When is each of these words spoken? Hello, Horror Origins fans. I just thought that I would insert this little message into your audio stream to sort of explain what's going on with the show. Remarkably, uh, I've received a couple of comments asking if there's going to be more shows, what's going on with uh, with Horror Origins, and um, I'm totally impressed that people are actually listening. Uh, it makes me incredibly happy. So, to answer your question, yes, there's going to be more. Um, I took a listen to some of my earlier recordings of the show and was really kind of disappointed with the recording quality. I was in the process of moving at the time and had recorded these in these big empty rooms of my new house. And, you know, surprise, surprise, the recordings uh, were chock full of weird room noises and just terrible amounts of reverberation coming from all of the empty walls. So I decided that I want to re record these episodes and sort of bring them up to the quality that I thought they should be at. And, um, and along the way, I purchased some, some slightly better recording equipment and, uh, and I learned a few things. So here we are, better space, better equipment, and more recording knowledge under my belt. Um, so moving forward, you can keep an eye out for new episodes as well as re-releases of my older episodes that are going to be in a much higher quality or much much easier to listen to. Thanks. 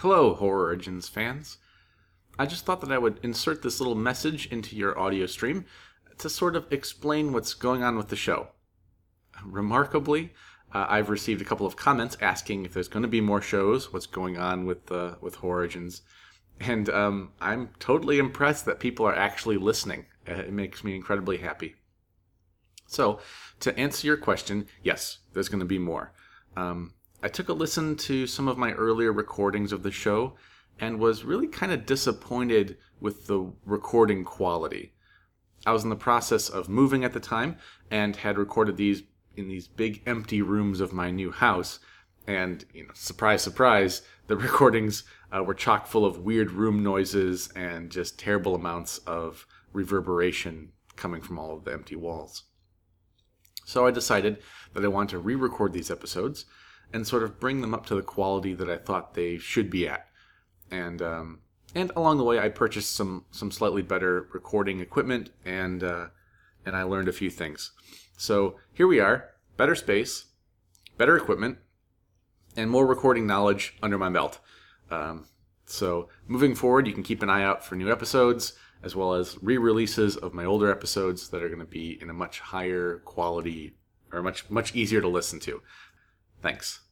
Hello, 0.00 0.34
Horror 0.34 0.66
Origins 0.66 1.08
fans. 1.08 1.56
I 2.38 2.44
just 2.44 2.66
thought 2.66 2.82
that 2.82 2.92
I 2.92 2.98
would 2.98 3.18
insert 3.22 3.62
this 3.62 3.80
little 3.80 3.94
message 3.94 4.44
into 4.52 4.76
your 4.76 4.98
audio 4.98 5.24
stream 5.24 5.64
to 6.18 6.28
sort 6.28 6.54
of 6.54 6.70
explain 6.70 7.32
what's 7.32 7.54
going 7.54 7.82
on 7.82 7.96
with 7.96 8.08
the 8.08 8.14
show. 8.16 8.48
Remarkably, 9.42 10.34
uh, 10.74 10.84
I've 10.86 11.08
received 11.08 11.40
a 11.40 11.46
couple 11.46 11.66
of 11.66 11.76
comments 11.76 12.18
asking 12.20 12.66
if 12.66 12.74
there's 12.74 12.88
going 12.88 13.04
to 13.04 13.08
be 13.08 13.22
more 13.22 13.40
shows, 13.40 13.90
what's 13.90 14.04
going 14.04 14.36
on 14.36 14.66
with 14.66 14.92
uh, 14.92 15.14
with 15.22 15.36
Horror 15.36 15.60
Origins, 15.60 16.02
and 16.60 16.90
um, 16.90 17.32
I'm 17.40 17.70
totally 17.78 18.18
impressed 18.18 18.66
that 18.66 18.80
people 18.80 19.06
are 19.06 19.16
actually 19.16 19.56
listening. 19.56 20.04
Uh, 20.28 20.34
it 20.34 20.52
makes 20.52 20.84
me 20.84 20.94
incredibly 20.94 21.38
happy. 21.38 21.74
So, 22.86 23.20
to 23.60 23.76
answer 23.78 24.06
your 24.06 24.18
question, 24.18 24.66
yes, 24.82 25.20
there's 25.32 25.48
going 25.48 25.60
to 25.60 25.64
be 25.64 25.78
more. 25.78 26.12
Um, 26.54 26.92
I 27.22 27.28
took 27.28 27.48
a 27.48 27.52
listen 27.52 27.96
to 27.96 28.26
some 28.26 28.48
of 28.48 28.58
my 28.58 28.72
earlier 28.72 29.12
recordings 29.12 29.72
of 29.72 29.82
the 29.82 29.90
show 29.90 30.34
and 30.78 30.98
was 30.98 31.24
really 31.24 31.46
kind 31.46 31.72
of 31.72 31.86
disappointed 31.86 32.76
with 33.00 33.26
the 33.26 33.52
recording 33.64 34.24
quality. 34.24 34.92
I 35.64 35.72
was 35.72 35.82
in 35.82 35.90
the 35.90 35.96
process 35.96 36.48
of 36.48 36.68
moving 36.68 37.04
at 37.04 37.12
the 37.12 37.20
time 37.20 37.56
and 37.90 38.16
had 38.16 38.38
recorded 38.38 38.76
these 38.76 39.02
in 39.34 39.48
these 39.48 39.68
big 39.68 40.02
empty 40.06 40.40
rooms 40.40 40.80
of 40.80 40.92
my 40.92 41.10
new 41.10 41.30
house. 41.30 41.78
And, 42.26 42.64
you 42.72 42.84
know, 42.84 42.92
surprise, 42.94 43.42
surprise, 43.42 44.02
the 44.26 44.36
recordings 44.36 45.04
uh, 45.34 45.42
were 45.42 45.54
chock 45.54 45.86
full 45.86 46.04
of 46.04 46.18
weird 46.18 46.50
room 46.50 46.82
noises 46.82 47.50
and 47.54 47.90
just 47.90 48.18
terrible 48.18 48.54
amounts 48.54 48.98
of 48.98 49.46
reverberation 49.72 50.72
coming 50.96 51.20
from 51.20 51.38
all 51.38 51.54
of 51.54 51.64
the 51.64 51.72
empty 51.72 51.96
walls. 51.96 52.44
So 53.64 53.86
I 53.86 53.90
decided 53.90 54.38
that 54.74 54.84
I 54.84 54.88
want 54.88 55.10
to 55.10 55.18
re 55.18 55.34
record 55.34 55.72
these 55.72 55.90
episodes 55.90 56.46
and 56.92 57.06
sort 57.06 57.22
of 57.22 57.40
bring 57.40 57.60
them 57.60 57.74
up 57.74 57.86
to 57.86 57.94
the 57.94 58.02
quality 58.02 58.54
that 58.54 58.70
I 58.70 58.76
thought 58.76 59.14
they 59.14 59.38
should 59.38 59.70
be 59.70 59.88
at. 59.88 60.06
And, 60.70 61.02
um, 61.02 61.40
and 61.74 61.92
along 61.96 62.18
the 62.18 62.24
way, 62.24 62.38
I 62.38 62.48
purchased 62.48 62.94
some, 62.94 63.24
some 63.30 63.50
slightly 63.50 63.82
better 63.82 64.28
recording 64.32 64.80
equipment 64.80 65.30
and, 65.44 65.82
uh, 65.82 66.06
and 66.64 66.76
I 66.76 66.82
learned 66.82 67.08
a 67.08 67.12
few 67.12 67.30
things. 67.30 67.72
So 68.16 68.56
here 68.72 68.86
we 68.86 69.00
are, 69.00 69.30
better 69.56 69.74
space, 69.74 70.26
better 70.96 71.16
equipment, 71.16 71.58
and 72.56 72.70
more 72.70 72.86
recording 72.86 73.26
knowledge 73.26 73.76
under 73.82 73.98
my 73.98 74.08
belt. 74.08 74.40
Um, 74.90 75.26
so 75.66 76.08
moving 76.26 76.54
forward, 76.54 76.86
you 76.86 76.92
can 76.92 77.02
keep 77.02 77.22
an 77.22 77.30
eye 77.30 77.42
out 77.42 77.64
for 77.64 77.74
new 77.74 77.90
episodes 77.92 78.54
as 78.82 78.94
well 78.94 79.14
as 79.14 79.36
re-releases 79.42 80.16
of 80.16 80.34
my 80.34 80.44
older 80.44 80.70
episodes 80.70 81.28
that 81.30 81.42
are 81.42 81.48
going 81.48 81.60
to 81.60 81.64
be 81.64 81.98
in 82.00 82.10
a 82.10 82.14
much 82.14 82.40
higher 82.40 82.98
quality 83.04 83.74
or 84.12 84.22
much 84.22 84.48
much 84.50 84.74
easier 84.74 85.00
to 85.00 85.08
listen 85.08 85.40
to. 85.40 85.60
Thanks. 86.42 86.85